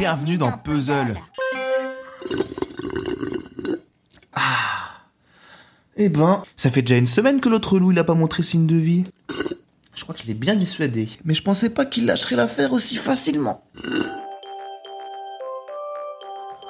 Bienvenue 0.00 0.38
dans 0.38 0.52
Puzzle. 0.52 1.14
Ah. 4.34 5.02
Eh 5.94 6.08
ben, 6.08 6.42
ça 6.56 6.70
fait 6.70 6.80
déjà 6.80 6.96
une 6.96 7.06
semaine 7.06 7.38
que 7.38 7.50
l'autre 7.50 7.78
loup 7.78 7.92
il 7.92 7.98
a 7.98 8.04
pas 8.04 8.14
montré 8.14 8.42
signe 8.42 8.64
de 8.64 8.76
vie. 8.76 9.04
Je 9.94 10.02
crois 10.02 10.14
je 10.18 10.26
l'ai 10.26 10.32
bien 10.32 10.56
dissuadé. 10.56 11.10
Mais 11.26 11.34
je 11.34 11.42
pensais 11.42 11.68
pas 11.68 11.84
qu'il 11.84 12.06
lâcherait 12.06 12.36
l'affaire 12.36 12.72
aussi 12.72 12.96
facilement. 12.96 13.62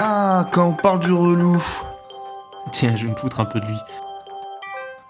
Ah, 0.01 0.51
quand 0.51 0.67
on 0.67 0.73
parle 0.73 0.99
du 0.99 1.13
relou. 1.13 1.63
Tiens, 2.73 2.97
je 2.97 3.07
vais 3.07 3.13
me 3.13 3.17
foutre 3.17 3.39
un 3.39 3.45
peu 3.45 3.61
de 3.61 3.67
lui. 3.67 3.79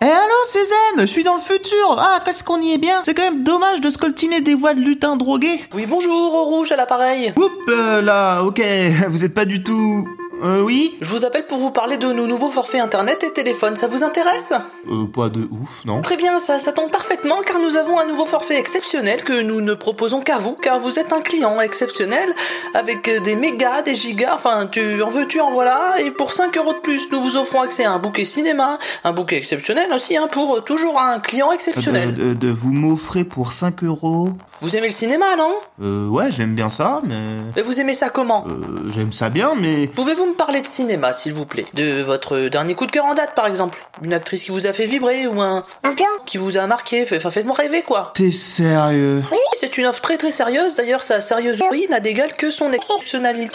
Eh 0.03 0.07
allô, 0.07 0.35
Zen, 0.51 1.01
je 1.01 1.05
suis 1.05 1.25
dans 1.25 1.35
le 1.35 1.43
futur. 1.43 1.97
Ah, 1.99 2.21
qu'est-ce 2.25 2.43
qu'on 2.43 2.59
y 2.63 2.73
est 2.73 2.79
bien? 2.79 3.03
C'est 3.05 3.13
quand 3.13 3.23
même 3.23 3.43
dommage 3.43 3.83
de 3.83 3.91
scoltiner 3.91 4.41
des 4.41 4.55
voix 4.55 4.73
de 4.73 4.81
lutins 4.81 5.17
drogués. 5.17 5.61
Oui, 5.75 5.85
bonjour, 5.85 6.35
au 6.35 6.45
rouge 6.45 6.73
à 6.73 6.77
l'appareil. 6.77 7.35
Oups, 7.37 7.55
euh, 7.69 8.01
là, 8.01 8.43
ok, 8.43 8.63
vous 9.11 9.25
êtes 9.27 9.35
pas 9.35 9.45
du 9.45 9.63
tout... 9.63 10.09
Euh, 10.43 10.63
oui. 10.63 10.97
Je 11.01 11.09
vous 11.11 11.25
appelle 11.25 11.47
pour 11.47 11.59
vous 11.59 11.71
parler 11.71 11.97
de 11.97 12.07
nos 12.13 12.27
nouveaux 12.27 12.51
forfaits 12.51 12.81
internet 12.81 13.23
et 13.25 13.33
téléphone, 13.33 13.77
ça 13.77 13.87
vous 13.87 14.03
intéresse? 14.03 14.53
Euh, 14.91 15.07
pas 15.07 15.29
de 15.29 15.49
ouf, 15.51 15.85
non. 15.85 16.03
Très 16.03 16.17
bien, 16.17 16.39
ça, 16.39 16.59
ça 16.59 16.73
tombe 16.73 16.91
parfaitement 16.91 17.39
car 17.45 17.59
nous 17.61 17.77
avons 17.77 17.99
un 17.99 18.07
nouveau 18.07 18.25
forfait 18.25 18.59
exceptionnel 18.59 19.23
que 19.23 19.43
nous 19.43 19.61
ne 19.61 19.75
proposons 19.75 20.21
qu'à 20.21 20.39
vous, 20.39 20.55
car 20.55 20.79
vous 20.81 20.99
êtes 20.99 21.13
un 21.13 21.21
client 21.21 21.61
exceptionnel 21.61 22.35
avec 22.75 23.09
euh, 23.09 23.21
des 23.21 23.37
mégas, 23.37 23.83
des 23.83 23.95
gigas, 23.95 24.35
enfin 24.35 24.67
tu 24.67 25.03
en 25.03 25.11
veux, 25.11 25.27
tu 25.27 25.41
en 25.41 25.51
voilà, 25.51 25.97
et 26.01 26.11
pour 26.11 26.33
5 26.33 26.57
euros 26.57 26.73
de 26.75 26.79
plus, 26.79 27.11
nous 27.13 27.21
vous 27.21 27.37
offrons 27.37 27.61
accès 27.63 27.85
à 27.85 27.93
un 27.93 27.99
bouquet 27.99 28.25
cinéma, 28.25 28.79
un 29.05 29.13
bouquet 29.13 29.37
exceptionnel 29.37 29.93
aussi, 29.93 30.17
hein, 30.17 30.29
pour 30.31 30.57
euh, 30.57 30.61
toujours 30.61 30.99
un 31.01 31.19
client 31.21 31.53
exceptionnel. 31.53 32.15
de, 32.15 32.25
de- 32.29 32.35
de 32.35 32.49
vous 32.49 32.73
m'offrir 32.73 33.27
pour 33.29 33.53
5 33.53 33.85
euros. 33.85 34.31
Vous 34.63 34.77
aimez 34.77 34.89
le 34.89 34.93
cinéma, 34.93 35.37
non? 35.37 35.53
Euh, 35.83 36.07
ouais, 36.09 36.31
j'aime 36.31 36.55
bien 36.55 36.69
ça, 36.71 36.99
mais... 37.09 37.61
Et 37.61 37.63
vous 37.63 37.81
aimez 37.81 37.95
ça 37.95 38.09
comment? 38.11 38.45
Euh, 38.49 38.91
j'aime 38.91 39.13
ça 39.13 39.31
bien, 39.31 39.53
mais... 39.59 39.87
Pouvez-vous 39.89 40.30
me 40.31 40.35
parler 40.35 40.61
de 40.63 40.67
cinéma, 40.67 41.13
s'il 41.13 41.35
vous 41.35 41.47
plaît 41.47 41.67
De 41.75 42.03
votre 42.03 42.39
dernier 42.49 42.75
coup 42.75 42.87
de 42.87 42.91
cœur 42.91 43.05
en 43.05 43.15
date, 43.15 43.35
par 43.35 43.47
exemple 43.47 43.79
Une 44.03 44.13
actrice 44.13 44.45
qui 44.45 44.51
vous 44.51 44.67
a 44.67 44.73
fait 44.73 44.87
vibrer 44.87 45.27
ou 45.27 45.41
un, 45.41 45.63
Un 45.85 45.95
plan 45.95 46.07
qui 46.27 46.39
vous 46.39 46.57
a 46.59 46.67
marqué 46.67 47.07
Enfin, 47.13 47.31
faites-moi 47.31 47.55
rêver, 47.55 47.83
quoi. 47.83 48.13
T'es 48.15 48.31
sérieux? 48.31 49.23
Oui, 49.31 49.39
c'est 49.59 49.77
une 49.79 49.87
offre 49.87 50.01
très 50.01 50.17
très 50.17 50.31
sérieuse. 50.31 50.75
D'ailleurs, 50.75 51.03
sa 51.03 51.21
sérieusité 51.21 51.87
n'a 51.89 52.01
d'égal 52.01 52.35
que 52.37 52.51
son 52.51 52.73
exceptionnalité. 52.73 53.55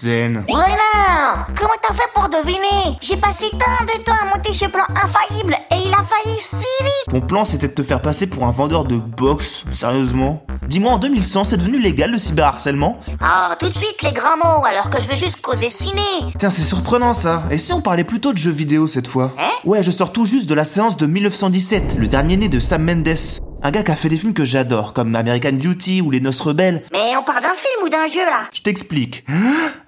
Zen. 0.00 0.44
Voilà 0.48 1.46
Comment 1.58 1.74
t'as 1.82 1.92
fait 1.94 2.08
pour 2.14 2.28
deviner? 2.28 2.96
J'ai 3.00 3.16
passé 3.16 3.46
tant 3.50 3.84
de 3.84 4.04
temps 4.04 4.12
à 4.22 4.26
monter 4.36 4.52
ce 4.52 4.66
plan 4.66 4.84
infaillible 5.02 5.56
et 5.70 5.76
il 5.76 5.92
a 5.92 6.04
failli 6.04 6.36
si 6.36 6.56
vite. 6.56 7.08
Ton 7.08 7.20
plan, 7.20 7.44
c'était 7.44 7.68
de 7.68 7.72
te 7.72 7.82
faire 7.82 8.02
passer 8.02 8.26
pour 8.26 8.44
un 8.44 8.50
vendeur 8.50 8.84
de 8.84 8.96
box 8.96 9.64
Sérieusement? 9.70 10.44
Dis-moi, 10.68 10.92
en 10.92 10.98
2100, 10.98 11.44
c'est 11.44 11.56
devenu 11.56 11.80
légal 11.80 12.10
le 12.10 12.18
cyberharcèlement? 12.18 12.98
Ah, 13.20 13.56
tout 13.58 13.68
de 13.68 13.72
suite 13.72 14.02
les 14.02 14.12
grands 14.12 14.36
mots 14.36 14.64
alors 14.64 14.90
que 14.90 15.00
je 15.00 15.08
veux 15.08 15.16
juste 15.16 15.40
causer 15.40 15.68
ciné. 15.68 16.02
Tiens, 16.38 16.50
c'est 16.50 16.62
surprenant 16.62 17.14
ça. 17.14 17.42
Et 17.50 17.58
si 17.58 17.72
on 17.72 17.80
parlait 17.80 18.04
plutôt 18.04 18.32
de 18.32 18.38
jeux 18.38 18.50
vidéo 18.50 18.86
cette 18.86 19.06
fois? 19.06 19.32
Hein? 19.38 19.48
Ouais, 19.64 19.82
je 19.82 19.90
sors 19.90 20.12
tout 20.12 20.26
juste 20.26 20.48
de 20.48 20.54
la 20.54 20.64
séance 20.64 20.96
de 20.96 21.06
1917, 21.06 21.96
le 21.98 22.08
dernier 22.08 22.36
né 22.36 22.48
de 22.48 22.60
Sam 22.60 22.84
Mendes. 22.84 23.16
Un 23.60 23.72
gars 23.72 23.82
qui 23.82 23.90
a 23.90 23.96
fait 23.96 24.08
des 24.08 24.16
films 24.16 24.34
que 24.34 24.44
j'adore, 24.44 24.92
comme 24.92 25.16
American 25.16 25.52
Beauty 25.52 26.00
ou 26.00 26.12
Les 26.12 26.20
Noces 26.20 26.40
Rebelles. 26.40 26.84
Mais 26.92 27.16
on 27.18 27.24
parle 27.24 27.42
d'un 27.42 27.48
film 27.48 27.84
ou 27.84 27.88
d'un 27.88 28.06
jeu 28.06 28.24
là? 28.24 28.48
Je 28.52 28.62
t'explique. 28.62 29.24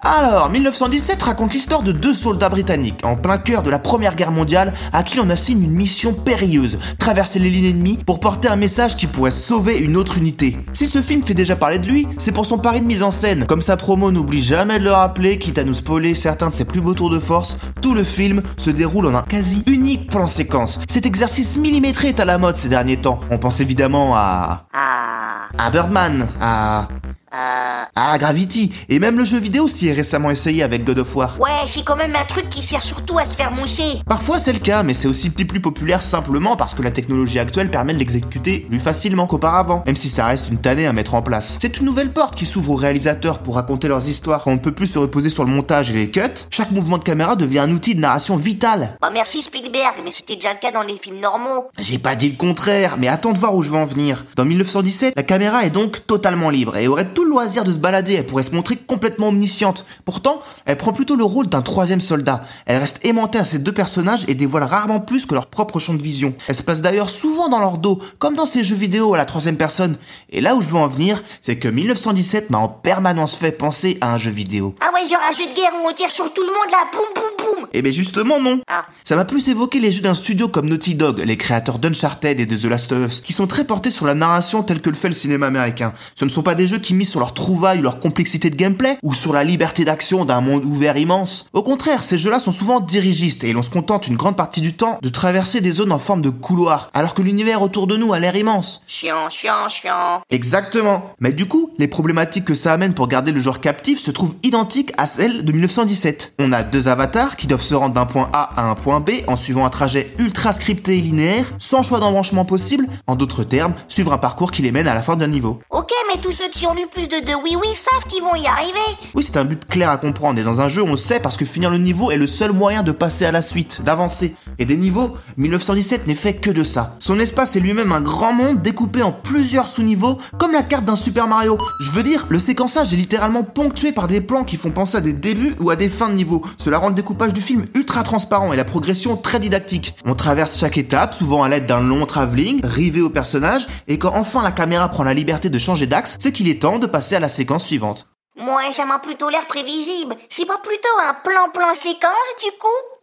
Alors, 0.01 0.49
1917 0.49 1.23
raconte 1.23 1.53
l'histoire 1.53 1.81
de 1.81 1.93
deux 1.93 2.13
soldats 2.13 2.49
britanniques, 2.49 2.99
en 3.03 3.15
plein 3.15 3.37
cœur 3.37 3.63
de 3.63 3.69
la 3.69 3.79
Première 3.79 4.17
Guerre 4.17 4.31
mondiale, 4.31 4.73
à 4.91 5.03
qui 5.03 5.21
on 5.21 5.29
assigne 5.29 5.63
une 5.63 5.71
mission 5.71 6.13
périlleuse, 6.13 6.79
traverser 6.99 7.39
les 7.39 7.49
lignes 7.49 7.69
ennemies 7.69 7.97
pour 8.05 8.19
porter 8.19 8.49
un 8.49 8.57
message 8.57 8.97
qui 8.97 9.07
pourrait 9.07 9.31
sauver 9.31 9.77
une 9.77 9.95
autre 9.95 10.17
unité. 10.17 10.57
Si 10.73 10.87
ce 10.87 11.01
film 11.01 11.23
fait 11.23 11.33
déjà 11.33 11.55
parler 11.55 11.79
de 11.79 11.87
lui, 11.87 12.07
c'est 12.17 12.33
pour 12.33 12.45
son 12.45 12.57
pari 12.57 12.81
de 12.81 12.85
mise 12.85 13.03
en 13.03 13.11
scène. 13.11 13.45
Comme 13.45 13.61
sa 13.61 13.77
promo 13.77 14.11
n'oublie 14.11 14.43
jamais 14.43 14.79
de 14.79 14.83
le 14.83 14.91
rappeler, 14.91 15.37
quitte 15.37 15.59
à 15.59 15.63
nous 15.63 15.75
spoiler 15.75 16.13
certains 16.13 16.49
de 16.49 16.53
ses 16.53 16.65
plus 16.65 16.81
beaux 16.81 16.93
tours 16.93 17.09
de 17.09 17.19
force, 17.19 17.55
tout 17.81 17.93
le 17.93 18.03
film 18.03 18.41
se 18.57 18.69
déroule 18.69 19.07
en 19.07 19.15
un 19.15 19.23
quasi 19.23 19.63
unique 19.65 20.09
plan 20.09 20.27
séquence. 20.27 20.81
Cet 20.89 21.05
exercice 21.05 21.55
millimétré 21.55 22.09
est 22.09 22.19
à 22.19 22.25
la 22.25 22.37
mode 22.37 22.57
ces 22.57 22.67
derniers 22.67 22.99
temps. 22.99 23.21
On 23.29 23.37
pense 23.37 23.60
évidemment 23.61 24.15
à... 24.15 24.65
Ah... 24.73 25.47
à 25.57 25.69
Birdman, 25.69 26.27
à... 26.41 26.87
Euh... 27.33 27.83
à 27.95 28.17
Gravity, 28.17 28.73
et 28.89 28.99
même 28.99 29.17
le 29.17 29.25
jeu 29.25 29.39
vidéo 29.39 29.67
s'y 29.67 29.87
est 29.87 29.93
récemment 29.93 30.31
essayé 30.31 30.63
avec 30.63 30.83
God 30.83 30.99
of 30.99 31.15
War. 31.15 31.37
Ouais, 31.39 31.49
c'est 31.65 31.83
quand 31.83 31.95
même 31.95 32.15
un 32.15 32.25
truc 32.25 32.49
qui 32.49 32.61
sert 32.61 32.83
surtout 32.83 33.17
à 33.17 33.25
se 33.25 33.35
faire 33.35 33.51
mousser 33.51 34.01
Parfois 34.07 34.39
c'est 34.39 34.51
le 34.53 34.59
cas, 34.59 34.83
mais 34.83 34.93
c'est 34.93 35.07
aussi 35.07 35.29
petit 35.29 35.45
plus 35.45 35.61
populaire 35.61 36.01
simplement 36.01 36.57
parce 36.57 36.73
que 36.73 36.81
la 36.81 36.91
technologie 36.91 37.39
actuelle 37.39 37.71
permet 37.71 37.93
de 37.93 37.99
l'exécuter 37.99 38.65
plus 38.69 38.79
facilement 38.79 39.27
qu'auparavant, 39.27 39.83
même 39.85 39.95
si 39.95 40.09
ça 40.09 40.25
reste 40.25 40.49
une 40.49 40.57
tannée 40.57 40.87
à 40.87 40.93
mettre 40.93 41.13
en 41.13 41.21
place. 41.21 41.57
C'est 41.61 41.79
une 41.79 41.85
nouvelle 41.85 42.11
porte 42.11 42.35
qui 42.35 42.45
s'ouvre 42.45 42.71
aux 42.71 42.75
réalisateurs 42.75 43.39
pour 43.39 43.55
raconter 43.55 43.87
leurs 43.87 44.07
histoires 44.09 44.43
quand 44.43 44.51
on 44.51 44.55
ne 44.55 44.59
peut 44.59 44.73
plus 44.73 44.87
se 44.87 44.99
reposer 44.99 45.29
sur 45.29 45.45
le 45.45 45.51
montage 45.51 45.91
et 45.91 45.93
les 45.93 46.11
cuts. 46.11 46.47
Chaque 46.49 46.71
mouvement 46.71 46.97
de 46.97 47.03
caméra 47.03 47.35
devient 47.35 47.59
un 47.59 47.71
outil 47.71 47.95
de 47.95 48.01
narration 48.01 48.35
vital. 48.35 48.97
Bah 49.01 49.09
merci 49.13 49.41
Spielberg, 49.41 49.95
mais 50.03 50.11
c'était 50.11 50.35
déjà 50.35 50.53
le 50.53 50.59
cas 50.59 50.71
dans 50.71 50.83
les 50.83 50.97
films 50.97 51.19
normaux 51.19 51.69
J'ai 51.79 51.97
pas 51.97 52.15
dit 52.15 52.29
le 52.29 52.37
contraire, 52.37 52.97
mais 52.97 53.07
attends 53.07 53.31
de 53.31 53.37
voir 53.37 53.55
où 53.55 53.63
je 53.63 53.69
veux 53.69 53.77
en 53.77 53.85
venir. 53.85 54.25
Dans 54.35 54.45
1917, 54.45 55.13
la 55.15 55.23
caméra 55.23 55.65
est 55.65 55.69
donc 55.69 56.05
totalement 56.05 56.49
libre 56.49 56.75
et 56.75 56.87
aurait 56.87 57.05
tout 57.05 57.20
le 57.23 57.29
loisir 57.29 57.63
de 57.63 57.71
se 57.71 57.77
balader, 57.77 58.13
elle 58.13 58.25
pourrait 58.25 58.43
se 58.43 58.55
montrer 58.55 58.75
complètement 58.75 59.29
omnisciente. 59.29 59.85
Pourtant, 60.05 60.41
elle 60.65 60.77
prend 60.77 60.93
plutôt 60.93 61.15
le 61.15 61.23
rôle 61.23 61.47
d'un 61.47 61.61
troisième 61.61 62.01
soldat. 62.01 62.45
Elle 62.65 62.77
reste 62.77 62.99
aimantée 63.03 63.37
à 63.37 63.45
ces 63.45 63.59
deux 63.59 63.71
personnages 63.71 64.25
et 64.27 64.35
dévoile 64.35 64.63
rarement 64.63 64.99
plus 64.99 65.25
que 65.25 65.33
leur 65.33 65.47
propre 65.47 65.79
champ 65.79 65.93
de 65.93 66.01
vision. 66.01 66.33
Elle 66.47 66.55
se 66.55 66.63
place 66.63 66.81
d'ailleurs 66.81 67.09
souvent 67.09 67.49
dans 67.49 67.59
leur 67.59 67.77
dos, 67.77 67.99
comme 68.19 68.35
dans 68.35 68.45
ces 68.45 68.63
jeux 68.63 68.75
vidéo 68.75 69.13
à 69.13 69.17
la 69.17 69.25
troisième 69.25 69.57
personne. 69.57 69.97
Et 70.29 70.41
là 70.41 70.55
où 70.55 70.61
je 70.61 70.67
veux 70.67 70.77
en 70.77 70.87
venir, 70.87 71.23
c'est 71.41 71.57
que 71.57 71.67
1917 71.67 72.49
m'a 72.49 72.59
en 72.59 72.67
permanence 72.69 73.35
fait 73.35 73.51
penser 73.51 73.97
à 74.01 74.13
un 74.13 74.19
jeu 74.19 74.31
vidéo. 74.31 74.75
Ah 74.81 74.91
ouais, 74.93 75.07
genre 75.07 75.19
un 75.29 75.33
jeu 75.33 75.49
de 75.49 75.55
guerre 75.55 75.71
où 75.81 75.87
on 75.89 75.93
tire 75.93 76.09
sur 76.09 76.33
tout 76.33 76.41
le 76.41 76.47
monde 76.47 76.71
là, 76.71 76.77
boum 76.91 77.05
boum 77.15 77.31
boum 77.37 77.67
Eh 77.73 77.81
ben 77.81 77.93
justement 77.93 78.39
non. 78.39 78.61
Ah. 78.67 78.85
Ça 79.03 79.15
m'a 79.15 79.25
plus 79.25 79.49
évoqué 79.49 79.79
les 79.79 79.91
jeux 79.91 80.01
d'un 80.01 80.13
studio 80.13 80.47
comme 80.47 80.69
Naughty 80.69 80.95
Dog, 80.95 81.19
les 81.19 81.37
créateurs 81.37 81.79
d'Uncharted 81.79 82.39
et 82.39 82.45
de 82.45 82.55
The 82.55 82.65
Last 82.65 82.91
of 82.91 83.07
Us, 83.07 83.21
qui 83.21 83.33
sont 83.33 83.47
très 83.47 83.65
portés 83.65 83.91
sur 83.91 84.05
la 84.05 84.15
narration 84.15 84.63
telle 84.63 84.81
que 84.81 84.89
le 84.89 84.95
fait 84.95 85.09
le 85.09 85.15
cinéma 85.15 85.47
américain. 85.47 85.93
Ce 86.15 86.25
ne 86.25 86.29
sont 86.29 86.43
pas 86.43 86.55
des 86.55 86.67
jeux 86.67 86.79
qui 86.79 86.93
misent 86.93 87.10
sur 87.11 87.19
leur 87.19 87.33
trouvaille 87.33 87.79
ou 87.79 87.83
leur 87.83 87.99
complexité 87.99 88.49
de 88.49 88.55
gameplay, 88.55 88.97
ou 89.03 89.13
sur 89.13 89.33
la 89.33 89.43
liberté 89.43 89.85
d'action 89.85 90.25
d'un 90.25 90.41
monde 90.41 90.65
ouvert 90.65 90.97
immense. 90.97 91.47
Au 91.53 91.61
contraire, 91.61 92.03
ces 92.03 92.17
jeux-là 92.17 92.39
sont 92.39 92.51
souvent 92.51 92.79
dirigistes 92.79 93.43
et 93.43 93.53
l'on 93.53 93.61
se 93.61 93.69
contente 93.69 94.07
une 94.07 94.15
grande 94.15 94.37
partie 94.37 94.61
du 94.61 94.73
temps 94.73 94.97
de 95.01 95.09
traverser 95.09 95.61
des 95.61 95.71
zones 95.71 95.91
en 95.91 95.99
forme 95.99 96.21
de 96.21 96.29
couloir, 96.29 96.89
alors 96.93 97.13
que 97.13 97.21
l'univers 97.21 97.61
autour 97.61 97.85
de 97.85 97.97
nous 97.97 98.13
a 98.13 98.19
l'air 98.19 98.35
immense. 98.35 98.81
Chiant, 98.87 99.29
chiant, 99.29 99.67
chiant 99.69 100.21
Exactement. 100.29 101.03
Mais 101.19 101.33
du 101.33 101.47
coup, 101.47 101.71
les 101.77 101.87
problématiques 101.87 102.45
que 102.45 102.55
ça 102.55 102.73
amène 102.73 102.93
pour 102.93 103.07
garder 103.07 103.31
le 103.31 103.41
joueur 103.41 103.59
captif 103.59 103.99
se 103.99 104.11
trouvent 104.11 104.35
identiques 104.43 104.93
à 104.97 105.05
celles 105.05 105.43
de 105.43 105.51
1917. 105.51 106.33
On 106.39 106.51
a 106.51 106.63
deux 106.63 106.87
avatars 106.87 107.35
qui 107.35 107.47
doivent 107.47 107.61
se 107.61 107.75
rendre 107.75 107.93
d'un 107.93 108.05
point 108.05 108.29
A 108.33 108.49
à 108.55 108.69
un 108.69 108.75
point 108.75 108.99
B 108.99 109.11
en 109.27 109.35
suivant 109.35 109.65
un 109.65 109.69
trajet 109.69 110.13
ultra 110.17 110.53
scripté 110.53 110.97
et 110.97 111.01
linéaire, 111.01 111.51
sans 111.59 111.83
choix 111.83 111.99
d'embranchement 111.99 112.45
possible, 112.45 112.87
en 113.07 113.15
d'autres 113.15 113.43
termes, 113.43 113.73
suivre 113.87 114.13
un 114.13 114.17
parcours 114.17 114.51
qui 114.51 114.61
les 114.61 114.71
mène 114.71 114.87
à 114.87 114.93
la 114.93 115.01
fin 115.01 115.15
d'un 115.15 115.27
niveau. 115.27 115.59
Ok, 115.69 115.91
mais 116.07 116.21
tous 116.21 116.31
ceux 116.31 116.49
qui 116.49 116.65
ont 116.67 116.73
lu 116.73 116.87
plus 116.91 117.00
de 117.07 117.25
deux. 117.25 117.35
Oui 117.35 117.55
oui 117.55 117.67
savent 117.73 118.05
qu'ils 118.09 118.21
vont 118.21 118.35
y 118.35 118.47
arriver. 118.47 118.79
Oui, 119.13 119.23
c'est 119.23 119.37
un 119.37 119.45
but 119.45 119.67
clair 119.67 119.89
à 119.89 119.97
comprendre, 119.97 120.39
et 120.39 120.43
dans 120.43 120.61
un 120.61 120.69
jeu, 120.69 120.83
on 120.83 120.97
sait 120.97 121.19
parce 121.19 121.37
que 121.37 121.45
finir 121.45 121.69
le 121.69 121.77
niveau 121.77 122.11
est 122.11 122.17
le 122.17 122.27
seul 122.27 122.51
moyen 122.51 122.83
de 122.83 122.91
passer 122.91 123.25
à 123.25 123.31
la 123.31 123.41
suite, 123.41 123.81
d'avancer. 123.83 124.35
Et 124.61 124.65
des 124.65 124.77
niveaux, 124.77 125.17
1917 125.37 126.05
n'est 126.05 126.13
fait 126.13 126.35
que 126.35 126.51
de 126.51 126.63
ça. 126.63 126.95
Son 126.99 127.19
espace 127.19 127.55
est 127.55 127.59
lui-même 127.59 127.91
un 127.91 127.99
grand 127.99 128.31
monde 128.31 128.61
découpé 128.61 129.01
en 129.01 129.11
plusieurs 129.11 129.65
sous-niveaux, 129.65 130.19
comme 130.37 130.51
la 130.51 130.61
carte 130.61 130.85
d'un 130.85 130.95
Super 130.95 131.27
Mario. 131.27 131.57
Je 131.83 131.89
veux 131.89 132.03
dire, 132.03 132.27
le 132.29 132.37
séquençage 132.37 132.93
est 132.93 132.95
littéralement 132.95 133.41
ponctué 133.41 133.91
par 133.91 134.05
des 134.05 134.21
plans 134.21 134.43
qui 134.43 134.57
font 134.57 134.69
penser 134.69 134.97
à 134.97 135.01
des 135.01 135.13
débuts 135.13 135.55
ou 135.59 135.71
à 135.71 135.75
des 135.75 135.89
fins 135.89 136.09
de 136.09 136.13
niveau. 136.13 136.45
Cela 136.59 136.77
rend 136.77 136.89
le 136.89 136.93
découpage 136.93 137.33
du 137.33 137.41
film 137.41 137.65
ultra 137.73 138.03
transparent 138.03 138.53
et 138.53 138.55
la 138.55 138.63
progression 138.63 139.17
très 139.17 139.39
didactique. 139.39 139.95
On 140.05 140.13
traverse 140.13 140.59
chaque 140.59 140.77
étape, 140.77 141.15
souvent 141.15 141.41
à 141.41 141.49
l'aide 141.49 141.65
d'un 141.65 141.81
long 141.81 142.05
travelling, 142.05 142.61
rivé 142.63 143.01
au 143.01 143.09
personnage, 143.09 143.65
et 143.87 143.97
quand 143.97 144.13
enfin 144.13 144.43
la 144.43 144.51
caméra 144.51 144.89
prend 144.89 145.03
la 145.03 145.15
liberté 145.15 145.49
de 145.49 145.57
changer 145.57 145.87
d'axe, 145.87 146.19
c'est 146.21 146.31
qu'il 146.31 146.47
est 146.47 146.61
temps 146.61 146.77
de 146.77 146.85
passer 146.85 147.15
à 147.15 147.19
la 147.19 147.29
séquence 147.29 147.65
suivante. 147.65 148.09
Moi, 148.37 148.61
ça 148.73 148.85
m'a 148.85 148.99
plutôt 148.99 149.29
l'air 149.29 149.45
prévisible. 149.45 150.15
C'est 150.29 150.45
pas 150.45 150.59
plutôt 150.59 150.87
un 150.99 151.15
plan-plan 151.15 151.73
séquence, 151.73 152.35
du 152.43 152.51
coup? 152.59 153.00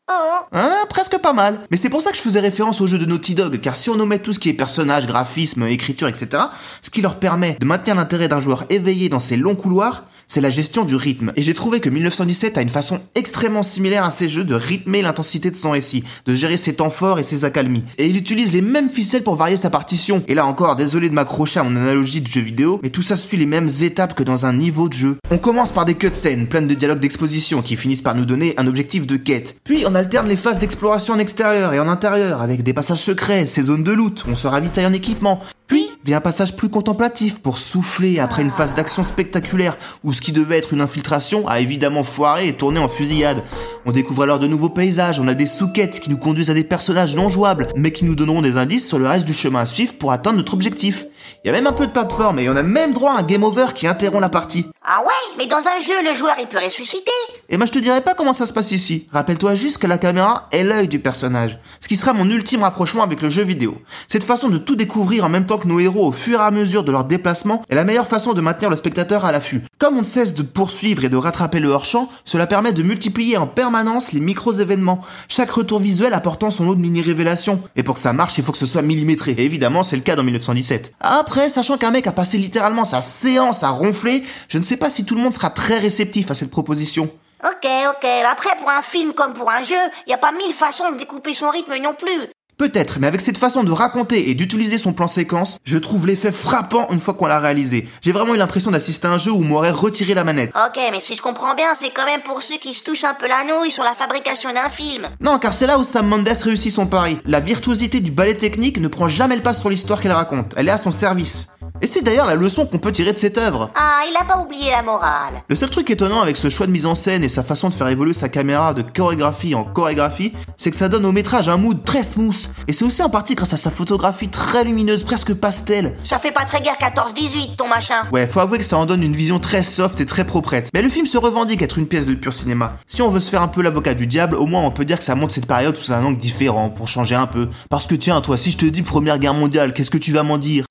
Hein, 0.52 0.70
presque 0.88 1.18
pas 1.18 1.32
mal. 1.32 1.60
Mais 1.70 1.76
c'est 1.76 1.90
pour 1.90 2.02
ça 2.02 2.10
que 2.10 2.16
je 2.16 2.22
faisais 2.22 2.40
référence 2.40 2.80
au 2.80 2.86
jeu 2.86 2.98
de 2.98 3.04
Naughty 3.04 3.34
Dog, 3.34 3.60
car 3.60 3.76
si 3.76 3.90
on 3.90 4.00
omet 4.00 4.18
tout 4.18 4.32
ce 4.32 4.38
qui 4.38 4.48
est 4.48 4.54
personnage, 4.54 5.06
graphisme, 5.06 5.64
écriture, 5.66 6.08
etc., 6.08 6.44
ce 6.82 6.90
qui 6.90 7.02
leur 7.02 7.18
permet 7.18 7.56
de 7.60 7.66
maintenir 7.66 7.94
l'intérêt 7.94 8.28
d'un 8.28 8.40
joueur 8.40 8.64
éveillé 8.70 9.08
dans 9.08 9.20
ces 9.20 9.36
longs 9.36 9.56
couloirs, 9.56 10.04
c'est 10.28 10.42
la 10.42 10.50
gestion 10.50 10.84
du 10.84 10.94
rythme. 10.94 11.32
Et 11.36 11.42
j'ai 11.42 11.54
trouvé 11.54 11.80
que 11.80 11.88
1917 11.88 12.58
a 12.58 12.62
une 12.62 12.68
façon 12.68 13.00
extrêmement 13.14 13.62
similaire 13.62 14.04
à 14.04 14.10
ces 14.10 14.28
jeux 14.28 14.44
de 14.44 14.54
rythmer 14.54 15.00
l'intensité 15.00 15.50
de 15.50 15.56
son 15.56 15.70
récit, 15.70 16.04
de 16.26 16.34
gérer 16.34 16.58
ses 16.58 16.74
temps 16.74 16.90
forts 16.90 17.18
et 17.18 17.24
ses 17.24 17.46
accalmies. 17.46 17.84
Et 17.96 18.06
il 18.06 18.16
utilise 18.16 18.52
les 18.52 18.60
mêmes 18.60 18.90
ficelles 18.90 19.24
pour 19.24 19.36
varier 19.36 19.56
sa 19.56 19.70
partition. 19.70 20.22
Et 20.28 20.34
là 20.34 20.46
encore, 20.46 20.76
désolé 20.76 21.08
de 21.08 21.14
m'accrocher 21.14 21.60
à 21.60 21.62
mon 21.62 21.74
analogie 21.76 22.20
de 22.20 22.26
jeu 22.26 22.42
vidéo, 22.42 22.78
mais 22.82 22.90
tout 22.90 23.02
ça 23.02 23.16
suit 23.16 23.38
les 23.38 23.46
mêmes 23.46 23.70
étapes 23.80 24.14
que 24.14 24.22
dans 24.22 24.44
un 24.44 24.52
niveau 24.52 24.88
de 24.88 24.94
jeu. 24.94 25.16
On 25.30 25.38
commence 25.38 25.72
par 25.72 25.86
des 25.86 25.94
cutscenes 25.94 26.46
pleines 26.46 26.68
de 26.68 26.74
dialogues 26.74 27.00
d'exposition 27.00 27.62
qui 27.62 27.76
finissent 27.76 28.02
par 28.02 28.14
nous 28.14 28.26
donner 28.26 28.52
un 28.58 28.66
objectif 28.66 29.06
de 29.06 29.16
quête. 29.16 29.56
Puis 29.64 29.84
on 29.86 29.94
alterne 29.94 30.28
les 30.28 30.36
phases 30.36 30.58
d'exploration 30.58 31.14
en 31.14 31.18
extérieur 31.18 31.72
et 31.72 31.80
en 31.80 31.88
intérieur 31.88 32.42
avec 32.42 32.62
des 32.62 32.74
passages 32.74 33.02
secrets, 33.02 33.46
ces 33.46 33.62
zones 33.62 33.84
de 33.84 33.92
loot, 33.92 34.24
on 34.28 34.36
se 34.36 34.46
ravitaille 34.46 34.86
en 34.86 34.92
équipement. 34.92 35.40
Puis 35.66 35.87
un 36.14 36.20
passage 36.20 36.56
plus 36.56 36.68
contemplatif 36.68 37.40
pour 37.40 37.58
souffler 37.58 38.18
après 38.18 38.42
une 38.42 38.50
phase 38.50 38.74
d'action 38.74 39.04
spectaculaire 39.04 39.76
où 40.04 40.12
ce 40.12 40.20
qui 40.20 40.32
devait 40.32 40.58
être 40.58 40.72
une 40.72 40.80
infiltration 40.80 41.46
a 41.48 41.60
évidemment 41.60 42.04
foiré 42.04 42.48
et 42.48 42.52
tourné 42.52 42.78
en 42.78 42.88
fusillade. 42.88 43.42
On 43.86 43.92
découvre 43.92 44.22
alors 44.22 44.38
de 44.38 44.46
nouveaux 44.46 44.70
paysages, 44.70 45.20
on 45.20 45.28
a 45.28 45.34
des 45.34 45.46
souquettes 45.46 46.00
qui 46.00 46.10
nous 46.10 46.16
conduisent 46.16 46.50
à 46.50 46.54
des 46.54 46.64
personnages 46.64 47.16
non 47.16 47.28
jouables, 47.28 47.68
mais 47.76 47.92
qui 47.92 48.04
nous 48.04 48.14
donneront 48.14 48.42
des 48.42 48.56
indices 48.56 48.86
sur 48.86 48.98
le 48.98 49.08
reste 49.08 49.26
du 49.26 49.34
chemin 49.34 49.60
à 49.60 49.66
suivre 49.66 49.94
pour 49.94 50.12
atteindre 50.12 50.38
notre 50.38 50.54
objectif. 50.54 51.06
Il 51.44 51.48
y 51.48 51.50
a 51.50 51.52
même 51.52 51.66
un 51.66 51.72
peu 51.72 51.86
de 51.86 51.92
plateforme 51.92 52.38
et 52.38 52.48
on 52.48 52.56
a 52.56 52.62
même 52.62 52.92
droit 52.92 53.12
à 53.12 53.20
un 53.20 53.22
game 53.22 53.44
over 53.44 53.66
qui 53.74 53.86
interrompt 53.86 54.20
la 54.20 54.28
partie. 54.28 54.66
Ah 54.84 55.00
ouais, 55.00 55.36
mais 55.36 55.46
dans 55.46 55.58
un 55.58 55.80
jeu, 55.80 56.08
le 56.08 56.14
joueur 56.14 56.36
il 56.40 56.46
peut 56.46 56.58
ressusciter. 56.62 57.10
Et 57.48 57.56
moi 57.56 57.66
je 57.66 57.72
te 57.72 57.78
dirais 57.78 58.00
pas 58.00 58.14
comment 58.14 58.32
ça 58.32 58.46
se 58.46 58.52
passe 58.52 58.72
ici. 58.72 59.06
Rappelle-toi 59.12 59.54
juste 59.54 59.78
que 59.78 59.86
la 59.86 59.98
caméra 59.98 60.48
est 60.50 60.64
l'œil 60.64 60.88
du 60.88 60.98
personnage. 60.98 61.58
Ce 61.80 61.88
qui 61.88 61.96
sera 61.96 62.12
mon 62.12 62.28
ultime 62.28 62.62
rapprochement 62.62 63.02
avec 63.02 63.22
le 63.22 63.30
jeu 63.30 63.42
vidéo. 63.42 63.78
Cette 64.08 64.24
façon 64.24 64.48
de 64.48 64.58
tout 64.58 64.76
découvrir 64.76 65.24
en 65.24 65.28
même 65.28 65.46
temps 65.46 65.58
que 65.58 65.68
nos 65.68 65.80
héros 65.80 66.06
au 66.06 66.12
fur 66.12 66.40
et 66.40 66.42
à 66.42 66.50
mesure 66.50 66.84
de 66.84 66.92
leur 66.92 67.04
déplacement 67.04 67.62
est 67.68 67.74
la 67.74 67.84
meilleure 67.84 68.06
façon 68.06 68.32
de 68.32 68.40
maintenir 68.40 68.70
le 68.70 68.76
spectateur 68.76 69.24
à 69.24 69.32
l'affût. 69.32 69.62
Comme 69.78 69.96
on 69.96 70.00
ne 70.00 70.04
cesse 70.04 70.34
de 70.34 70.42
poursuivre 70.42 71.04
et 71.04 71.08
de 71.08 71.16
rattraper 71.16 71.60
le 71.60 71.68
hors-champ, 71.68 72.08
cela 72.24 72.46
permet 72.46 72.72
de 72.72 72.82
multiplier 72.82 73.36
en 73.36 73.46
permanence 73.46 74.12
les 74.12 74.20
micro-événements, 74.20 75.00
chaque 75.28 75.50
retour 75.50 75.80
visuel 75.80 76.14
apportant 76.14 76.50
son 76.50 76.64
lot 76.64 76.74
de 76.74 76.80
mini-révélations. 76.80 77.62
Et 77.76 77.82
pour 77.82 77.94
que 77.94 78.00
ça 78.00 78.12
marche, 78.12 78.38
il 78.38 78.44
faut 78.44 78.52
que 78.52 78.58
ce 78.58 78.66
soit 78.66 78.82
millimétré. 78.82 79.32
Et 79.32 79.44
évidemment, 79.44 79.82
c'est 79.82 79.96
le 79.96 80.02
cas 80.02 80.16
dans 80.16 80.24
1917. 80.24 80.94
Après, 81.10 81.48
sachant 81.48 81.78
qu'un 81.78 81.90
mec 81.90 82.06
a 82.06 82.12
passé 82.12 82.36
littéralement 82.36 82.84
sa 82.84 83.00
séance 83.00 83.62
à 83.62 83.70
ronfler, 83.70 84.24
je 84.48 84.58
ne 84.58 84.62
sais 84.62 84.76
pas 84.76 84.90
si 84.90 85.06
tout 85.06 85.14
le 85.14 85.22
monde 85.22 85.32
sera 85.32 85.48
très 85.48 85.78
réceptif 85.78 86.30
à 86.30 86.34
cette 86.34 86.50
proposition. 86.50 87.10
Ok, 87.44 87.66
ok. 87.88 88.08
Après, 88.30 88.54
pour 88.58 88.68
un 88.68 88.82
film 88.82 89.14
comme 89.14 89.32
pour 89.32 89.50
un 89.50 89.62
jeu, 89.62 89.74
y 90.06 90.12
a 90.12 90.18
pas 90.18 90.32
mille 90.32 90.52
façons 90.52 90.90
de 90.92 90.98
découper 90.98 91.32
son 91.32 91.48
rythme 91.48 91.76
non 91.78 91.94
plus. 91.94 92.28
Peut-être, 92.58 92.98
mais 92.98 93.06
avec 93.06 93.20
cette 93.20 93.38
façon 93.38 93.62
de 93.62 93.70
raconter 93.70 94.30
et 94.30 94.34
d'utiliser 94.34 94.78
son 94.78 94.92
plan 94.92 95.06
séquence, 95.06 95.60
je 95.62 95.78
trouve 95.78 96.08
l'effet 96.08 96.32
frappant 96.32 96.88
une 96.90 96.98
fois 96.98 97.14
qu'on 97.14 97.26
l'a 97.26 97.38
réalisé. 97.38 97.86
J'ai 98.02 98.10
vraiment 98.10 98.34
eu 98.34 98.36
l'impression 98.36 98.72
d'assister 98.72 99.06
à 99.06 99.12
un 99.12 99.18
jeu 99.18 99.30
où 99.30 99.36
on 99.36 99.44
m'aurait 99.44 99.70
retiré 99.70 100.12
la 100.12 100.24
manette. 100.24 100.50
Ok, 100.56 100.76
mais 100.90 100.98
si 100.98 101.14
je 101.14 101.22
comprends 101.22 101.54
bien, 101.54 101.72
c'est 101.74 101.90
quand 101.94 102.04
même 102.04 102.22
pour 102.22 102.42
ceux 102.42 102.56
qui 102.56 102.72
se 102.72 102.82
touchent 102.82 103.04
un 103.04 103.14
peu 103.14 103.28
la 103.28 103.44
nouille 103.44 103.70
sur 103.70 103.84
la 103.84 103.94
fabrication 103.94 104.52
d'un 104.52 104.70
film. 104.70 105.08
Non, 105.20 105.38
car 105.38 105.54
c'est 105.54 105.68
là 105.68 105.78
où 105.78 105.84
Sam 105.84 106.08
Mendes 106.08 106.28
réussit 106.28 106.72
son 106.72 106.86
pari. 106.86 107.20
La 107.26 107.38
virtuosité 107.38 108.00
du 108.00 108.10
ballet 108.10 108.34
technique 108.34 108.80
ne 108.80 108.88
prend 108.88 109.06
jamais 109.06 109.36
le 109.36 109.42
pas 109.42 109.54
sur 109.54 109.70
l'histoire 109.70 110.00
qu'elle 110.00 110.10
raconte. 110.10 110.52
Elle 110.56 110.66
est 110.66 110.72
à 110.72 110.78
son 110.78 110.90
service. 110.90 111.46
Et 111.80 111.86
c'est 111.86 112.02
d'ailleurs 112.02 112.26
la 112.26 112.34
leçon 112.34 112.66
qu'on 112.66 112.78
peut 112.78 112.92
tirer 112.92 113.12
de 113.12 113.18
cette 113.18 113.38
œuvre. 113.38 113.70
Ah, 113.76 114.00
il 114.08 114.16
a 114.16 114.24
pas 114.24 114.40
oublié 114.40 114.70
la 114.70 114.82
morale. 114.82 115.42
Le 115.48 115.54
seul 115.54 115.70
truc 115.70 115.90
étonnant 115.90 116.20
avec 116.20 116.36
ce 116.36 116.48
choix 116.48 116.66
de 116.66 116.72
mise 116.72 116.86
en 116.86 116.94
scène 116.94 117.22
et 117.24 117.28
sa 117.28 117.42
façon 117.42 117.68
de 117.68 117.74
faire 117.74 117.88
évoluer 117.88 118.14
sa 118.14 118.28
caméra 118.28 118.74
de 118.74 118.82
chorégraphie 118.82 119.54
en 119.54 119.64
chorégraphie, 119.64 120.32
c'est 120.56 120.70
que 120.70 120.76
ça 120.76 120.88
donne 120.88 121.06
au 121.06 121.12
métrage 121.12 121.48
un 121.48 121.56
mood 121.56 121.84
très 121.84 122.02
smooth. 122.02 122.48
Et 122.66 122.72
c'est 122.72 122.84
aussi 122.84 123.02
en 123.02 123.10
partie 123.10 123.34
grâce 123.34 123.52
à 123.52 123.56
sa 123.56 123.70
photographie 123.70 124.28
très 124.28 124.64
lumineuse, 124.64 125.04
presque 125.04 125.34
pastel. 125.34 125.94
Ça 126.04 126.18
fait 126.18 126.32
pas 126.32 126.44
très 126.44 126.60
guerre 126.60 126.78
14-18, 126.80 127.56
ton 127.56 127.68
machin. 127.68 128.02
Ouais, 128.12 128.26
faut 128.26 128.40
avouer 128.40 128.58
que 128.58 128.64
ça 128.64 128.78
en 128.78 128.86
donne 128.86 129.02
une 129.02 129.16
vision 129.16 129.38
très 129.38 129.62
soft 129.62 130.00
et 130.00 130.06
très 130.06 130.24
proprette. 130.24 130.70
Mais 130.74 130.82
le 130.82 130.88
film 130.88 131.06
se 131.06 131.18
revendique 131.18 131.62
être 131.62 131.78
une 131.78 131.86
pièce 131.86 132.06
de 132.06 132.14
pur 132.14 132.32
cinéma. 132.32 132.76
Si 132.86 133.02
on 133.02 133.10
veut 133.10 133.20
se 133.20 133.30
faire 133.30 133.42
un 133.42 133.48
peu 133.48 133.62
l'avocat 133.62 133.94
du 133.94 134.06
diable, 134.06 134.36
au 134.36 134.46
moins 134.46 134.62
on 134.62 134.70
peut 134.70 134.84
dire 134.84 134.98
que 134.98 135.04
ça 135.04 135.14
montre 135.14 135.32
cette 135.32 135.46
période 135.46 135.76
sous 135.76 135.92
un 135.92 136.04
angle 136.04 136.18
différent, 136.18 136.70
pour 136.70 136.88
changer 136.88 137.14
un 137.14 137.26
peu. 137.26 137.48
Parce 137.70 137.86
que 137.86 137.94
tiens, 137.94 138.20
toi, 138.20 138.36
si 138.36 138.50
je 138.50 138.58
te 138.58 138.66
dis 138.66 138.82
Première 138.82 139.18
Guerre 139.18 139.34
mondiale, 139.34 139.72
qu'est-ce 139.72 139.90
que 139.90 139.98
tu 139.98 140.12
vas 140.12 140.22
m'en 140.22 140.38
dire? 140.38 140.64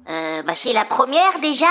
Bah 0.47 0.53
c'est 0.55 0.73
la 0.73 0.85
première 0.85 1.39
déjà. 1.41 1.65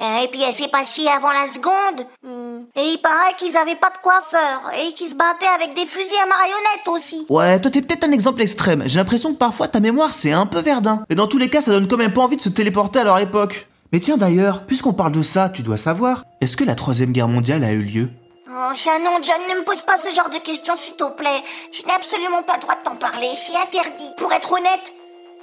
Euh, 0.00 0.22
Et 0.22 0.28
puis 0.28 0.42
elle 0.42 0.54
s'est 0.54 0.68
passée 0.68 1.06
avant 1.06 1.30
la 1.30 1.46
seconde. 1.46 2.06
Hmm. 2.22 2.64
Et 2.74 2.92
il 2.92 2.98
paraît 2.98 3.34
qu'ils 3.38 3.56
avaient 3.56 3.76
pas 3.76 3.90
de 3.90 3.98
coiffeur. 4.02 4.72
Et 4.82 4.92
qu'ils 4.94 5.10
se 5.10 5.14
battaient 5.14 5.46
avec 5.54 5.74
des 5.74 5.86
fusils 5.86 6.16
à 6.22 6.26
marionnettes 6.26 6.88
aussi. 6.88 7.26
Ouais, 7.28 7.60
toi 7.60 7.70
t'es 7.70 7.82
peut-être 7.82 8.04
un 8.04 8.12
exemple 8.12 8.40
extrême. 8.42 8.82
J'ai 8.86 8.98
l'impression 8.98 9.32
que 9.32 9.38
parfois 9.38 9.68
ta 9.68 9.80
mémoire 9.80 10.12
c'est 10.14 10.32
un 10.32 10.46
peu 10.46 10.60
verdun. 10.60 11.04
Et 11.10 11.14
dans 11.14 11.26
tous 11.26 11.38
les 11.38 11.48
cas, 11.48 11.60
ça 11.60 11.70
donne 11.70 11.86
quand 11.86 11.98
même 11.98 12.12
pas 12.12 12.22
envie 12.22 12.36
de 12.36 12.40
se 12.40 12.48
téléporter 12.48 12.98
à 12.98 13.04
leur 13.04 13.18
époque. 13.18 13.68
Mais 13.92 14.00
tiens 14.00 14.16
d'ailleurs, 14.16 14.64
puisqu'on 14.66 14.92
parle 14.94 15.12
de 15.12 15.22
ça, 15.22 15.48
tu 15.48 15.62
dois 15.62 15.76
savoir, 15.76 16.24
est-ce 16.40 16.56
que 16.56 16.64
la 16.64 16.74
troisième 16.74 17.12
guerre 17.12 17.28
mondiale 17.28 17.64
a 17.64 17.72
eu 17.72 17.82
lieu? 17.82 18.08
Oh, 18.48 18.72
Shannon, 18.74 19.22
John, 19.22 19.40
ne 19.48 19.60
me 19.60 19.64
pose 19.64 19.80
pas 19.82 19.96
ce 19.98 20.14
genre 20.14 20.28
de 20.30 20.38
questions, 20.38 20.76
s'il 20.76 20.94
te 20.96 21.08
plaît. 21.10 21.42
Je 21.72 21.82
n'ai 21.86 21.92
absolument 21.92 22.42
pas 22.42 22.54
le 22.54 22.60
droit 22.60 22.74
de 22.74 22.82
t'en 22.82 22.96
parler. 22.96 23.28
C'est 23.36 23.56
interdit. 23.56 24.12
Pour 24.16 24.32
être 24.32 24.52
honnête, 24.52 24.92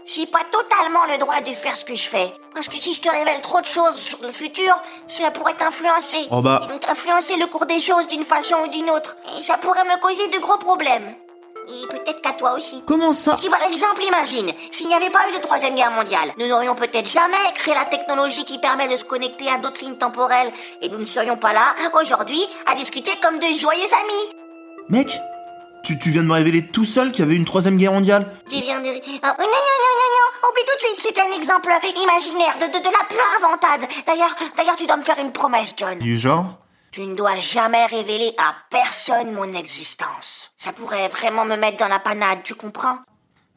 j'ai 0.08 0.26
pas 0.26 0.44
totalement 0.50 1.06
le 1.12 1.18
droit 1.18 1.42
de 1.42 1.52
faire 1.52 1.76
ce 1.76 1.84
que 1.84 1.96
je 1.96 2.08
fais. 2.08 2.34
Parce 2.54 2.70
que 2.70 2.78
si 2.78 2.94
je 2.94 3.02
te 3.02 3.10
révèle 3.10 3.42
trop 3.42 3.60
de 3.60 3.66
choses 3.66 3.96
sur 3.96 4.20
le 4.22 4.32
futur, 4.32 4.74
cela 5.06 5.32
pourrait 5.32 5.54
t'influencer. 5.54 6.28
Oh 6.32 6.42
bah. 6.42 6.62
Et 6.64 6.68
donc 6.68 6.88
influencer 6.90 7.36
le 7.38 7.46
cours 7.48 7.66
des 7.66 7.80
choses 7.80 8.08
d'une 8.08 8.26
façon 8.26 8.56
ou 8.66 8.68
d'une 8.70 8.90
autre. 8.90 9.18
Et 9.38 9.44
ça 9.44 9.58
pourrait 9.58 9.84
me 9.84 10.00
causer 10.00 10.28
de 10.30 10.40
gros 10.40 10.58
problèmes. 10.58 11.14
Et 11.68 11.88
peut-être 11.88 12.22
qu'à 12.22 12.32
toi 12.32 12.54
aussi. 12.54 12.82
Comment 12.86 13.12
ça 13.12 13.38
Si 13.42 13.50
par 13.50 13.62
exemple, 13.64 14.02
imagine, 14.02 14.50
s'il 14.72 14.88
n'y 14.88 14.94
avait 14.94 15.10
pas 15.10 15.28
eu 15.30 15.36
de 15.36 15.42
troisième 15.42 15.76
guerre 15.76 15.92
mondiale, 15.92 16.32
nous 16.38 16.48
n'aurions 16.48 16.76
peut-être 16.76 17.10
jamais 17.10 17.36
créé 17.56 17.74
la 17.74 17.84
technologie 17.84 18.46
qui 18.46 18.58
permet 18.58 18.88
de 18.88 18.96
se 18.96 19.04
connecter 19.04 19.50
à 19.50 19.58
d'autres 19.58 19.82
lignes 19.82 19.98
temporelles, 19.98 20.52
et 20.82 20.88
nous 20.88 20.98
ne 20.98 21.06
serions 21.06 21.36
pas 21.36 21.52
là, 21.52 21.66
aujourd'hui, 22.02 22.42
à 22.68 22.76
discuter 22.76 23.12
comme 23.22 23.40
de 23.40 23.48
joyeux 23.60 23.94
amis. 24.02 24.34
Mec 24.88 25.10
tu, 25.88 25.98
tu 25.98 26.10
viens 26.10 26.22
de 26.22 26.28
me 26.28 26.34
révéler 26.34 26.68
tout 26.68 26.84
seul 26.84 27.14
qu'il 27.14 27.24
y 27.24 27.28
avait 27.28 27.38
une 27.38 27.46
troisième 27.46 27.78
guerre 27.78 27.94
mondiale 27.94 28.30
J'ai 28.52 28.60
bien 28.60 28.82
de... 28.82 28.88
Ah, 29.24 29.36
non, 29.40 29.46
non, 29.46 29.78
non, 29.80 29.94
non, 29.96 30.10
non, 30.18 30.50
oublie 30.50 30.64
tout 30.68 30.76
de 30.76 30.86
suite, 30.86 31.00
c'est 31.00 31.18
un 31.22 31.34
exemple 31.34 31.70
imaginaire 32.04 32.58
de, 32.58 32.66
de, 32.66 32.80
de 32.80 32.92
la 32.92 33.06
pure 33.08 33.24
inventade. 33.38 33.90
D'ailleurs, 34.06 34.36
d'ailleurs, 34.58 34.76
tu 34.76 34.86
dois 34.86 34.98
me 34.98 35.04
faire 35.04 35.18
une 35.20 35.32
promesse, 35.32 35.74
John. 35.78 35.98
Du 36.00 36.18
genre 36.18 36.58
Tu 36.92 37.02
ne 37.06 37.16
dois 37.16 37.38
jamais 37.38 37.86
révéler 37.86 38.34
à 38.38 38.54
personne 38.70 39.32
mon 39.32 39.54
existence. 39.54 40.52
Ça 40.58 40.74
pourrait 40.74 41.08
vraiment 41.08 41.46
me 41.46 41.56
mettre 41.56 41.78
dans 41.78 41.88
la 41.88 42.00
panade, 42.00 42.40
tu 42.44 42.54
comprends? 42.54 42.98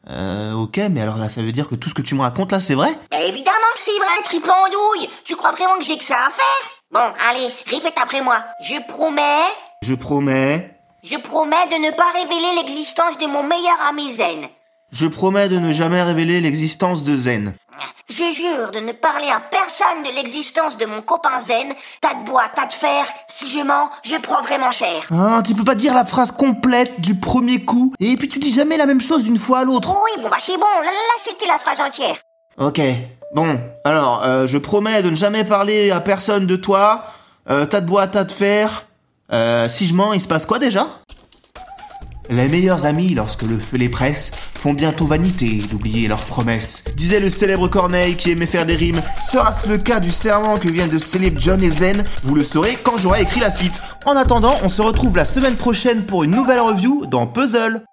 Euh, 0.09 0.53
ok, 0.53 0.77
mais 0.89 1.01
alors 1.01 1.17
là, 1.17 1.27
ça 1.27 1.41
veut 1.41 1.51
dire 1.51 1.67
que 1.67 1.75
tout 1.75 1.89
ce 1.89 1.93
que 1.93 2.01
tu 2.01 2.15
me 2.15 2.21
racontes 2.21 2.53
là, 2.53 2.61
c'est 2.61 2.75
vrai? 2.75 2.97
Évidemment 3.11 3.71
que 3.75 3.79
c'est 3.81 3.97
vrai, 3.97 4.23
triple 4.23 4.49
andouille 4.49 5.09
Tu 5.25 5.35
crois 5.35 5.51
vraiment 5.51 5.77
que 5.77 5.83
j'ai 5.83 5.97
que 5.97 6.03
ça 6.05 6.15
à 6.15 6.29
faire? 6.29 6.71
Bon, 6.91 7.13
allez, 7.29 7.49
répète 7.67 7.97
après 8.01 8.21
moi. 8.21 8.37
Je 8.63 8.79
promets, 8.87 9.43
Je 9.83 9.95
promets. 9.95 10.77
Je 11.03 11.17
promets 11.17 11.67
de 11.71 11.75
ne 11.75 11.91
pas 11.91 12.11
révéler 12.13 12.61
l'existence 12.61 13.17
de 13.17 13.25
mon 13.25 13.43
meilleur 13.43 13.77
ami 13.89 14.09
Zen. 14.09 14.47
Je 14.91 15.07
promets 15.07 15.49
de 15.49 15.57
ne 15.57 15.73
jamais 15.73 16.03
révéler 16.03 16.41
l'existence 16.41 17.03
de 17.03 17.17
Zen. 17.17 17.55
Je 18.09 18.15
jure 18.15 18.71
de 18.71 18.79
ne 18.79 18.91
parler 18.91 19.29
à 19.29 19.39
personne 19.39 20.03
de 20.03 20.15
l'existence 20.15 20.77
de 20.77 20.85
mon 20.85 21.01
copain 21.01 21.39
Zen. 21.39 21.73
Tas 22.01 22.13
de 22.13 22.25
bois, 22.25 22.43
tas 22.53 22.67
de 22.67 22.73
fer. 22.73 23.05
Si 23.27 23.49
je 23.49 23.63
mens, 23.63 23.89
je 24.03 24.15
prends 24.17 24.41
vraiment 24.41 24.71
cher. 24.71 25.07
Ah, 25.11 25.41
tu 25.45 25.55
peux 25.55 25.63
pas 25.63 25.75
dire 25.75 25.95
la 25.95 26.05
phrase 26.05 26.31
complète 26.31 26.99
du 26.99 27.15
premier 27.15 27.63
coup, 27.63 27.93
et 27.99 28.15
puis 28.17 28.29
tu 28.29 28.37
dis 28.37 28.53
jamais 28.53 28.77
la 28.77 28.85
même 28.85 29.01
chose 29.01 29.23
d'une 29.23 29.37
fois 29.37 29.59
à 29.59 29.63
l'autre. 29.63 29.89
Oui, 29.89 30.21
bon 30.21 30.29
bah 30.29 30.37
c'est 30.39 30.57
bon, 30.57 30.65
là, 30.83 30.91
là, 30.91 31.17
c'était 31.17 31.47
la 31.47 31.57
phrase 31.57 31.79
entière. 31.79 32.17
Ok. 32.57 32.81
Bon, 33.33 33.59
alors, 33.85 34.23
euh, 34.23 34.45
je 34.45 34.57
promets 34.57 35.01
de 35.01 35.09
ne 35.09 35.15
jamais 35.15 35.45
parler 35.45 35.89
à 35.89 36.01
personne 36.01 36.45
de 36.45 36.57
toi. 36.57 37.05
Euh, 37.49 37.65
tas 37.65 37.81
de 37.81 37.87
bois, 37.87 38.07
tas 38.07 38.25
de 38.25 38.31
fer. 38.31 38.85
Euh, 39.31 39.69
si 39.69 39.85
je 39.85 39.93
mens, 39.93 40.11
il 40.13 40.19
se 40.19 40.27
passe 40.27 40.45
quoi 40.45 40.59
déjà? 40.59 40.87
Les 42.31 42.47
meilleurs 42.47 42.85
amis, 42.85 43.13
lorsque 43.13 43.41
le 43.41 43.59
feu 43.59 43.75
les 43.75 43.89
presse, 43.89 44.31
font 44.57 44.71
bientôt 44.71 45.05
vanité 45.05 45.57
d'oublier 45.69 46.07
leurs 46.07 46.23
promesses. 46.23 46.81
Disait 46.95 47.19
le 47.19 47.29
célèbre 47.29 47.67
Corneille 47.67 48.15
qui 48.15 48.31
aimait 48.31 48.47
faire 48.47 48.65
des 48.65 48.75
rimes. 48.75 49.01
Sera-ce 49.21 49.67
le 49.67 49.77
cas 49.77 49.99
du 49.99 50.11
serment 50.11 50.53
que 50.53 50.69
viennent 50.69 50.87
de 50.87 50.97
sceller 50.97 51.33
John 51.35 51.61
et 51.61 51.69
Zen? 51.69 52.05
Vous 52.23 52.35
le 52.35 52.45
saurez 52.45 52.77
quand 52.81 52.97
j'aurai 52.97 53.23
écrit 53.23 53.41
la 53.41 53.51
suite. 53.51 53.81
En 54.05 54.15
attendant, 54.15 54.55
on 54.63 54.69
se 54.69 54.81
retrouve 54.81 55.17
la 55.17 55.25
semaine 55.25 55.55
prochaine 55.55 56.05
pour 56.05 56.23
une 56.23 56.31
nouvelle 56.31 56.61
review 56.61 57.05
dans 57.05 57.27
Puzzle. 57.27 57.83